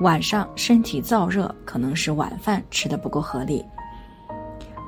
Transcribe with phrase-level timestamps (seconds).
[0.00, 3.64] 晚上身体燥热，可能是晚饭吃的不够合理。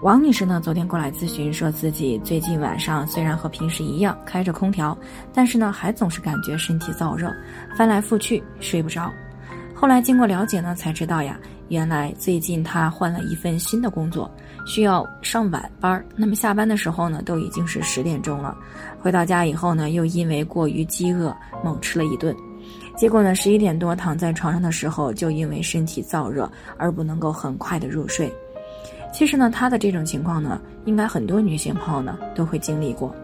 [0.02, 4.96] 王女士呢，昨天过来咨询，说自己最近晚上虽然和平时一样开着空调，
[5.32, 7.34] 但是呢，还总是感觉身体燥热，
[7.76, 9.10] 翻来覆去睡不着。
[9.74, 14.30] 后来经过了解呢，才知道呀，原来最近她换了一份新的工作，
[14.66, 16.04] 需要上晚班。
[16.14, 18.56] 那么下班的时候呢，都已经是十点钟了。
[19.00, 21.34] 回到家以后呢，又因为过于饥饿，
[21.64, 22.36] 猛吃了一顿。
[22.96, 28.32] 结果呢，十一点多躺在床上的时候，就因为身体燥热而不能够很快的入睡。
[29.12, 33.14] 其实呢，她的这种情况呢，应该很多女性朋友呢都会经历过。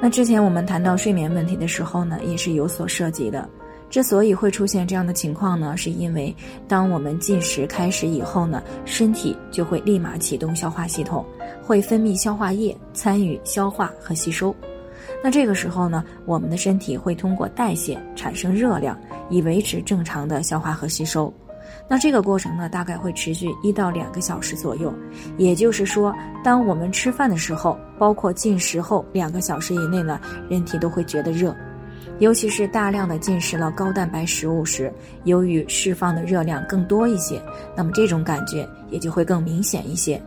[0.00, 3.48] 那之前我们谈到睡眠问题的时候呢，也是有所涉及的。
[3.90, 6.34] 之所以会出现这样的情况呢，是因为
[6.68, 11.26] 当我们进食开始以后呢，身体就会立马启动消化系统，
[11.60, 14.54] 会分泌消化液，参与消化和吸收。
[15.22, 21.32] 那这个时候呢，我们的身体会通过代谢产生热量，以维持正常的消化和吸收。
[21.88, 24.92] 那这个过程呢，大概会持续一到两个小时左右。
[25.36, 31.54] 也就是说，当我们吃饭的时候，包括进食后两个小时以内呢，人体都会觉得热。
[32.18, 34.92] 尤其是大量的进食了高蛋白食物时，
[35.24, 37.42] 由于释放的热量更多一些，
[37.76, 40.20] 那么这种感觉也就会更明显一些。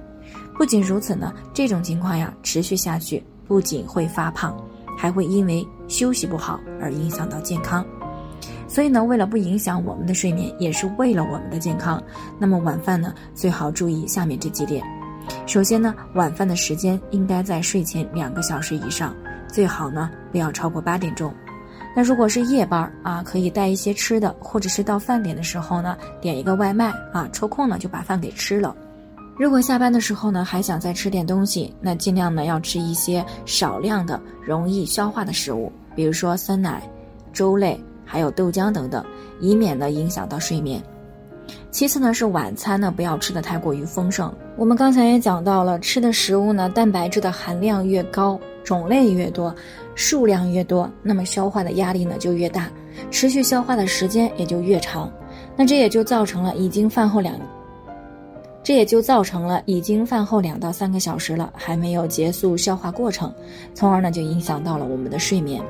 [0.58, 4.56] 不仅如此呢，这种情况呀，持续下去不仅会发胖。
[5.04, 7.86] 还会因为休息不好而影响到健康，
[8.70, 12.02] 所以呢，为了不影响我们的睡眠，也是为了我们的健康，
[12.40, 14.82] 那么晚饭呢，最好注意下面这几点。
[15.46, 19.14] 首先呢，晚饭的时间应该在睡前两个小时以上，
[19.46, 21.34] 最好呢不要超过八点钟。
[21.94, 28.74] 那如果是夜班啊，可以带一些吃的，或者是到饭点的时候呢，点一个外卖啊，抽空呢就把饭给吃了。
[29.36, 36.84] 如果下班的时候呢，还想再吃点东西，那尽量呢要吃一些少量的、容易消化的食物，比如说酸奶、
[37.34, 39.04] 粥类，还有豆浆等等，
[39.40, 40.82] 以免呢影响到睡眠。
[41.72, 44.32] 其次呢是晚餐呢不要吃的太过于丰盛。
[44.56, 49.54] 我们刚才也讲到了，吃的食物呢蛋白质的含量越高，种类越多，
[49.96, 52.70] 数量越多，那么消化的压力呢就越大，
[53.10, 55.12] 持续消化的时间也就越长。
[55.56, 57.36] 那这也就造成了已经饭后两。
[58.64, 63.34] 这也就造成了已经饭后两到三个小时了，还没有结束消化过程，
[63.74, 65.62] 从而呢就影响到了我们的睡眠。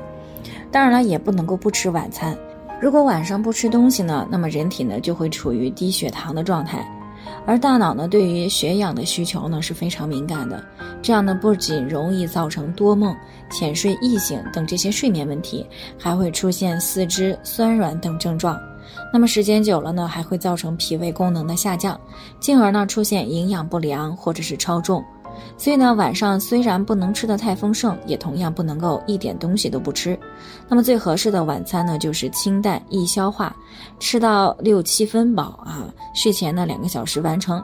[0.70, 2.36] 当然了，也不能够不吃晚餐。
[2.80, 6.86] 如果晚上不吃东西呢，那么人体呢就会处于低血糖的状态，
[7.46, 10.62] 而大脑呢对于血氧的需求呢是非常敏感的。
[11.02, 13.14] 这样呢不仅容易造成多梦、
[13.50, 15.66] 浅睡易醒等这些睡眠问题，
[15.98, 18.60] 还会出现四肢酸软等症状。
[19.12, 21.98] 那么时间久了呢，还会造成脾胃功能的下降，
[22.40, 25.02] 进而呢出现营养不良或者是超重。
[25.58, 30.18] 所以呢，晚上虽然不能吃得太丰盛，也同样不能够一点东西都不吃。
[30.68, 33.54] 那么最合适的晚餐呢，就是清淡易消化，
[33.98, 37.62] 吃到六七分饱啊，睡前呢两个小时完成。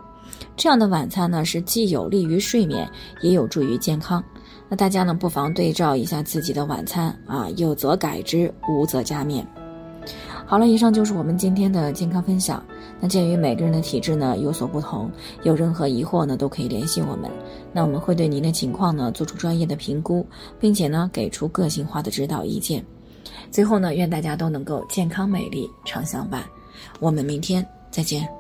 [0.56, 2.90] 这样的晚餐呢，是既有利于睡眠，
[3.22, 4.22] 也有助于健康。
[4.68, 9.44] 那大家呢，不妨对照一下自己的晚餐啊，有则改之，无则加勉。
[10.50, 12.60] 好了，以上就是我们今天的健康分享。
[12.98, 15.08] 那鉴于每个人的体质呢有所不同，
[15.44, 17.30] 有任何疑惑呢都可以联系我们。
[17.72, 20.26] 那我们会对您的情况呢做出专业的评估，
[20.58, 22.84] 并且呢给出个性化的指导意见。
[23.52, 26.42] 最后呢，愿大家都能够健康美丽常相伴。
[26.98, 28.39] 我们明天再见。